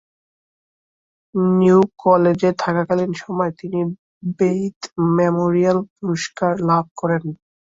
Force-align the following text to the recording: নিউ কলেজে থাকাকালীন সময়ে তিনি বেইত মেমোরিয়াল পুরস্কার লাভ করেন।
নিউ 1.55 1.79
কলেজে 2.03 2.49
থাকাকালীন 2.63 3.11
সময়ে 3.21 3.53
তিনি 3.59 3.79
বেইত 4.37 4.79
মেমোরিয়াল 5.17 5.77
পুরস্কার 5.95 6.51
লাভ 6.69 6.85
করেন। 6.97 7.23